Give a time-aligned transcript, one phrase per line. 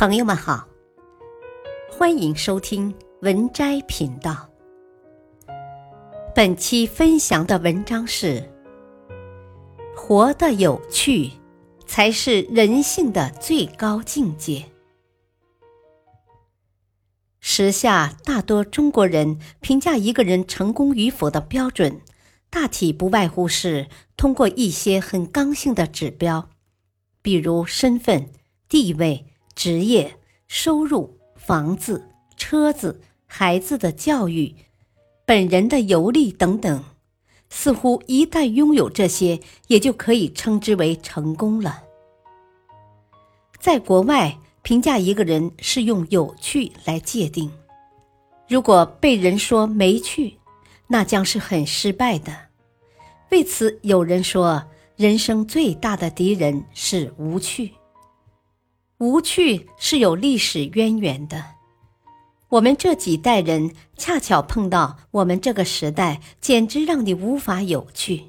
[0.00, 0.66] 朋友们好，
[1.90, 4.48] 欢迎收听文摘频道。
[6.34, 8.50] 本期分享的文章是：
[9.94, 11.32] 活得有趣，
[11.86, 14.64] 才是人性的最高境界。
[17.40, 22.00] 时下大多中国人评价一个人成功与否的标准，
[22.48, 26.48] 大体不外乎是通过一些很刚性的指标，
[27.20, 28.30] 比如身份、
[28.66, 29.26] 地位。
[29.60, 30.16] 职业、
[30.48, 34.54] 收入、房子、车子、孩子的教育、
[35.26, 36.82] 本人的游历等等，
[37.50, 41.82] 似乎一旦拥有这些，也就可以称之为成功了。
[43.58, 47.52] 在国外，评价一个人是用有趣来界定，
[48.48, 50.38] 如果被人说没趣，
[50.86, 52.34] 那将是很失败的。
[53.30, 54.64] 为此，有人说，
[54.96, 57.70] 人生最大的敌人是无趣。
[59.00, 61.42] 无趣是有历史渊源的，
[62.50, 68.24] 我们这几代人恰巧碰到我们这个时代，简直让你无法有趣。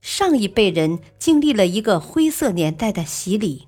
[0.00, 3.66] 上一辈人经历了一个灰色年代的洗礼，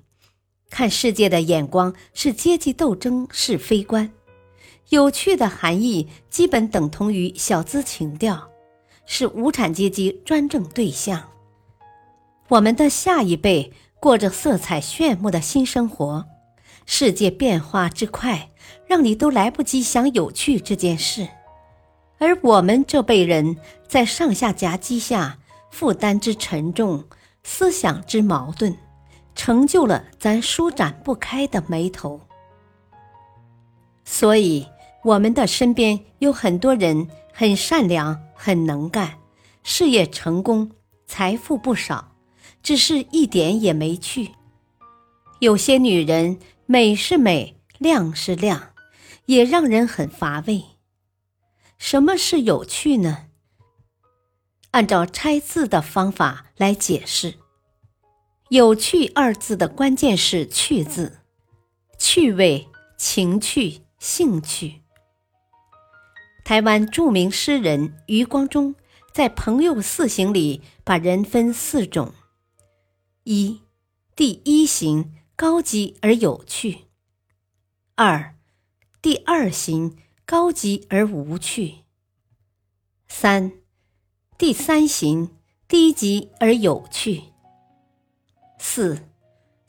[0.69, 4.09] 看世界的眼光是阶级斗争是非观，
[4.91, 8.49] 有趣的含义基本等同于小资情调，
[9.05, 11.21] 是无产阶级专政对象。
[12.47, 13.73] 我们的下一辈。
[14.01, 16.25] 过着色彩炫目的新生活，
[16.87, 18.49] 世界变化之快，
[18.87, 21.27] 让你都来不及想有趣这件事。
[22.17, 23.57] 而我们这辈人，
[23.87, 25.37] 在上下夹击下，
[25.69, 27.05] 负担之沉重，
[27.43, 28.75] 思想之矛盾，
[29.35, 32.21] 成就了咱舒展不开的眉头。
[34.03, 34.65] 所以，
[35.03, 39.19] 我们的身边有很多人很善良、很能干，
[39.61, 40.71] 事业成功，
[41.05, 42.10] 财富不少。
[42.63, 44.31] 只是一点也没趣。
[45.39, 48.73] 有些女人美是美，亮是亮，
[49.25, 50.63] 也让人很乏味。
[51.77, 53.25] 什么是有趣呢？
[54.69, 57.33] 按照拆字的方法来解释
[58.49, 61.19] ，“有趣”二字的关键是“趣”字，
[61.97, 64.81] 趣味、情趣、兴趣。
[66.45, 68.75] 台湾著名诗人余光中
[69.11, 72.13] 在《朋友四行》里把人分四种。
[73.23, 73.61] 一，
[74.15, 76.85] 第一型高级而有趣；
[77.93, 78.35] 二，
[78.99, 79.95] 第二型
[80.25, 81.83] 高级而无趣；
[83.07, 83.51] 三，
[84.39, 85.37] 第三型
[85.67, 87.25] 低级而有趣；
[88.57, 89.07] 四，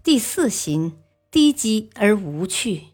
[0.03, 0.97] 第四型
[1.31, 2.89] 低级而无趣。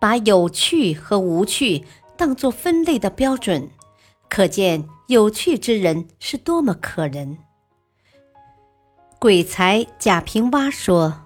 [0.00, 1.84] 把有趣和无趣
[2.16, 3.70] 当作分类的标准，
[4.30, 7.45] 可见有趣之人是多么可人。
[9.18, 11.22] 鬼才贾平凹说：“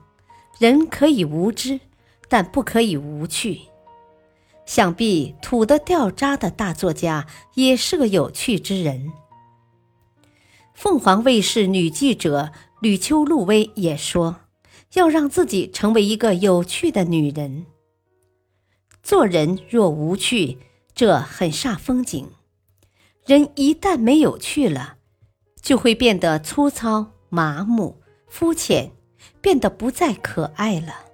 [0.58, 1.80] 人可以无知，
[2.28, 3.62] 但不可以无趣。”
[4.64, 9.12] 想必土得掉渣的大作家也是个有趣之人。
[10.72, 14.42] 凤凰卫视女记者吕秋露薇也说
[14.94, 17.66] ：“要让自己成为一个有趣的女人。
[19.02, 20.58] 做人若无趣，
[20.94, 22.30] 这很煞风景。
[23.26, 24.96] 人一旦没有趣了，
[25.60, 27.96] 就会变得粗糙。”麻木、
[28.28, 28.90] 肤浅，
[29.40, 31.06] 变得不再可爱了。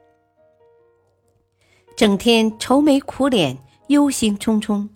[1.97, 4.89] 整天愁眉苦脸、忧心忡忡、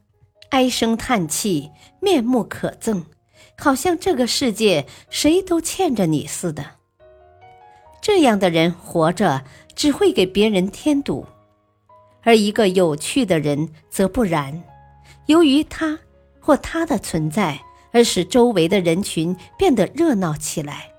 [0.49, 1.71] 唉声叹气、
[2.01, 3.05] 面目可憎，
[3.57, 6.65] 好像这个世界谁都欠着你似的。
[8.03, 9.45] 这样的人活着
[9.75, 11.27] 只会给别人添堵，
[12.23, 14.63] 而一个有趣的人则不然。
[15.27, 15.99] 由于他
[16.41, 17.61] 或他的存在，
[17.93, 20.90] 而使周围的人群变得热闹起来。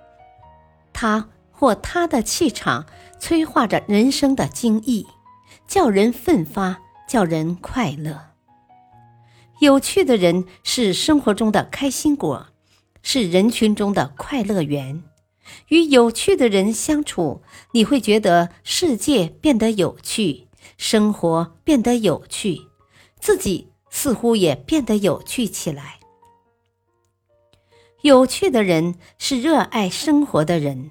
[1.01, 2.85] 他或他的气场
[3.19, 5.07] 催化着人生的精益，
[5.67, 6.79] 叫人奋发，
[7.09, 8.33] 叫人快乐。
[9.61, 12.49] 有趣的人是生活中的开心果，
[13.01, 15.01] 是人群中的快乐源。
[15.69, 17.41] 与有趣的人相处，
[17.71, 22.61] 你会觉得世界变得有趣，生活变得有趣，
[23.19, 26.00] 自己似乎也变得有趣起来。
[28.03, 30.89] 有趣的人是热爱生活的人，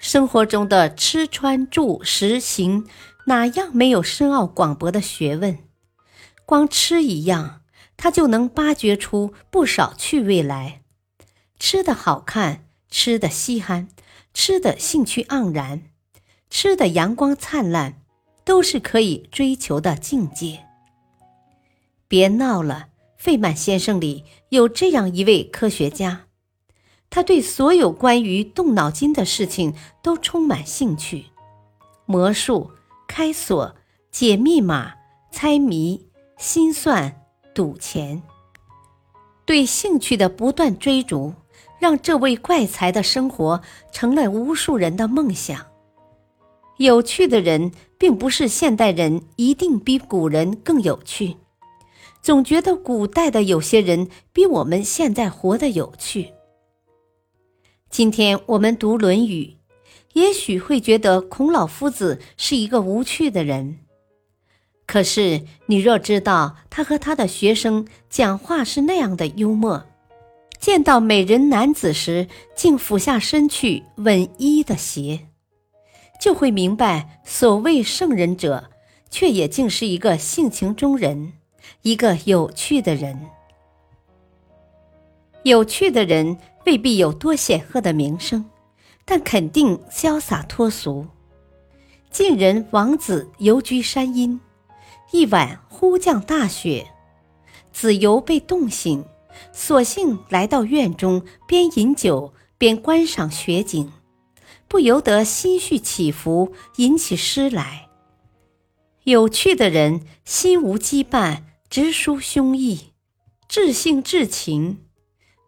[0.00, 2.86] 生活中的吃穿住食行，
[3.26, 5.58] 哪样没有深奥广博的学问？
[6.46, 7.62] 光吃一样，
[7.96, 10.82] 他就能挖掘出不少趣味来。
[11.58, 13.88] 吃的好看，吃的稀罕，
[14.32, 15.82] 吃的兴趣盎然，
[16.48, 18.00] 吃的阳光灿烂，
[18.44, 20.64] 都是可以追求的境界。
[22.06, 26.26] 别闹了，费曼先生里有这样一位科学家。
[27.10, 31.26] 他对所有关于动脑筋的事情都充满兴趣，
[32.06, 32.70] 魔术、
[33.06, 33.74] 开锁、
[34.10, 34.92] 解密码、
[35.30, 36.06] 猜谜、
[36.36, 37.22] 心算、
[37.54, 38.22] 赌钱。
[39.44, 41.32] 对兴趣的不断追逐，
[41.78, 45.66] 让这位怪才的生活成了无数人的梦想。
[46.76, 51.38] 有趣的人，并不是现代人一定比古人更有趣。
[52.20, 56.30] 总觉得古代的有些人比我们现在活得有趣。
[57.90, 59.44] 今天我们读《论语》，
[60.12, 63.78] 也许会觉得孔老夫子是一个无趣的人。
[64.86, 69.84] 可是你若知道他和他的学生讲话是那样的幽默，
[70.60, 75.26] 见到美人男子时竟俯下身去吻衣的鞋，
[76.20, 78.70] 就会明白，所谓圣人者，
[79.10, 81.32] 却也竟是一个性情中人。
[81.82, 83.26] 一个有趣的人，
[85.44, 86.36] 有趣的人
[86.66, 88.44] 未必有多显赫的名声，
[89.04, 91.06] 但肯定潇洒脱俗。
[92.10, 94.40] 晋人王子游居山阴，
[95.12, 96.86] 一晚忽降大雪，
[97.72, 99.04] 子游被冻醒，
[99.52, 103.92] 索性来到院中，边饮酒边观赏雪景，
[104.66, 107.88] 不由得心绪起伏，吟起诗来。
[109.04, 111.44] 有趣的人，心无羁绊。
[111.70, 112.80] 直抒胸臆，
[113.46, 114.87] 至性至情。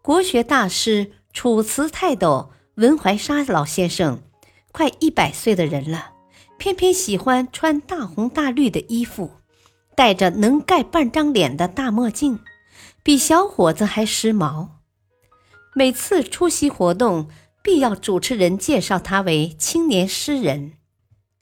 [0.03, 4.23] 国学大师、楚辞泰斗文怀沙老先生，
[4.71, 6.13] 快一百岁的人了，
[6.57, 9.29] 偏偏喜欢穿大红大绿的衣服，
[9.95, 12.39] 戴着能盖半张脸的大墨镜，
[13.03, 14.69] 比小伙子还时髦。
[15.75, 17.29] 每次出席活动，
[17.61, 20.73] 必要主持人介绍他为青年诗人，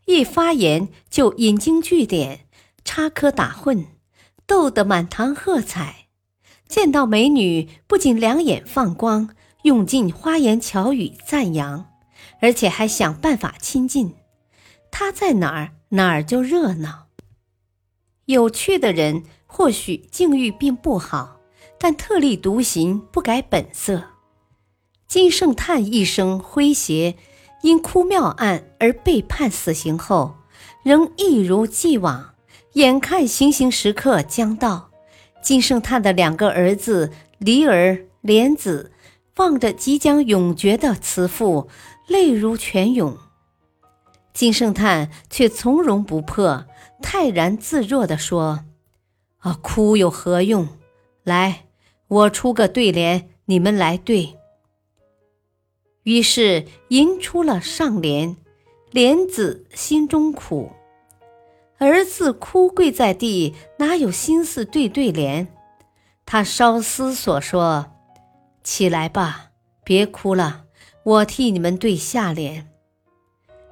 [0.05, 2.41] 一发言就引经据典，
[2.83, 3.85] 插科打诨。
[4.45, 5.98] 逗得满堂喝彩，
[6.69, 9.29] 见到美女不仅两眼放光，
[9.63, 11.89] 用尽花言巧语赞扬，
[12.41, 14.13] 而且还想办法亲近。
[14.91, 17.07] 他在哪儿，哪儿就热闹。
[18.25, 21.39] 有趣的人或许境遇并不好，
[21.79, 24.03] 但特立独行，不改本色。
[25.07, 27.15] 金圣叹一生诙谐，
[27.63, 30.35] 因哭庙案而被判死刑后，
[30.83, 32.35] 仍一如既往。
[32.73, 34.88] 眼看行刑时刻将到，
[35.41, 38.91] 金圣叹的两个儿子离儿、莲子
[39.37, 41.69] 望着即将永绝的慈父，
[42.07, 43.17] 泪如泉涌。
[44.33, 46.65] 金圣叹却从容不迫、
[47.01, 48.65] 泰然自若地说
[49.39, 50.67] ：“啊，哭有何用？
[51.23, 51.65] 来，
[52.07, 54.35] 我出个对联，你们来对。”
[56.03, 58.37] 于是吟出了上联
[58.91, 60.71] ：“莲子心中苦。”
[61.79, 65.47] 儿子哭跪在地，哪有心思对对联？
[66.25, 67.93] 他稍思所说
[68.63, 69.51] ：“起来吧，
[69.83, 70.65] 别哭了，
[71.03, 72.67] 我替你们对下联。”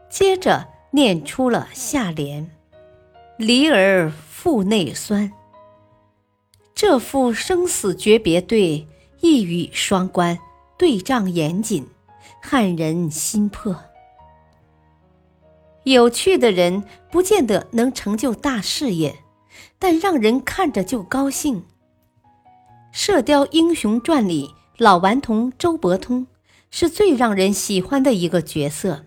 [0.10, 2.50] 接着念出了下联
[3.38, 5.32] ：“离儿腹内酸。”
[6.74, 8.88] 这副生死诀别对，
[9.20, 10.40] 一语双关，
[10.78, 11.86] 对仗严谨，
[12.42, 13.76] 撼人心魄。
[15.94, 19.24] 有趣的人不见得能成就大事业，
[19.80, 21.62] 但让人看着就高兴。
[22.92, 26.28] 《射雕英雄传》里老顽童周伯通
[26.72, 29.06] 是最让人喜欢的一个角色。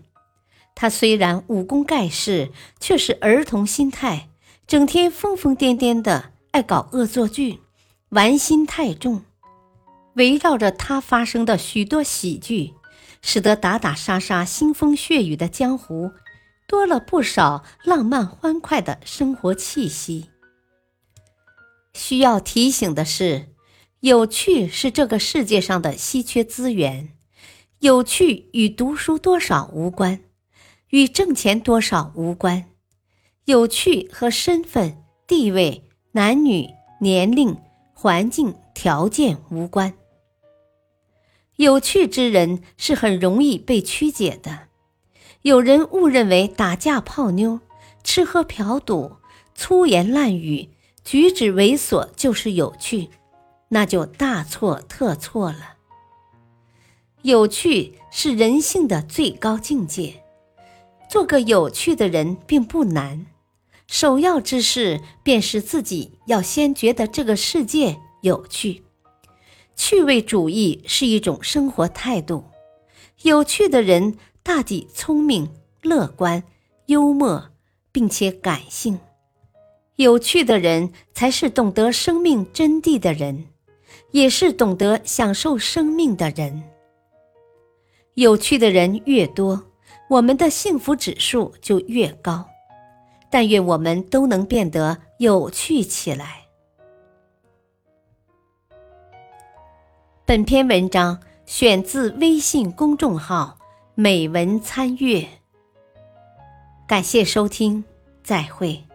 [0.73, 4.29] 他虽然武功盖世，却是儿童心态，
[4.65, 7.59] 整天疯疯癫癫的，爱搞恶作剧，
[8.09, 9.21] 玩心太重。
[10.15, 12.73] 围绕着他发生的许多喜剧，
[13.21, 16.11] 使得打打杀杀、腥风血雨的江湖。
[16.71, 20.29] 多了不少浪漫欢快的生活气息。
[21.93, 23.49] 需要提醒的是，
[23.99, 27.09] 有趣是这个世界上的稀缺资源，
[27.79, 30.21] 有趣与读书多少无关，
[30.91, 32.67] 与挣钱多少无关，
[33.43, 36.69] 有趣和身份、地位、男女、
[37.01, 37.57] 年龄、
[37.93, 39.93] 环境条件无关。
[41.57, 44.70] 有趣之人是很容易被曲解的。
[45.43, 47.59] 有人误认为打架泡妞、
[48.03, 49.13] 吃喝嫖赌、
[49.55, 50.69] 粗言烂语、
[51.03, 53.09] 举止猥琐就是有趣，
[53.69, 55.77] 那就大错特错了。
[57.23, 60.21] 有趣是人性的最高境界，
[61.09, 63.25] 做个有趣的人并不难，
[63.87, 68.83] 首要之事便是自己要先觉得这个世界有趣。
[69.75, 72.45] 趣味主义是一种生活态度，
[73.23, 74.19] 有趣的人。
[74.43, 75.47] 大抵聪明
[75.81, 76.43] 乐观
[76.87, 77.51] 幽默
[77.91, 78.99] 并且感性。
[79.97, 83.45] 有趣的人才是懂得生命真谛的人
[84.11, 86.63] 也是懂得享受生命的人。
[88.15, 89.63] 有趣的人越多
[90.09, 92.45] 我们的幸福指数就越高
[93.29, 96.41] 但愿我们都能变得有趣起来。
[100.25, 103.57] 本篇文章选自微信公众号
[103.95, 105.27] 美文参阅。
[106.87, 107.83] 感谢收听
[108.23, 108.90] 再会。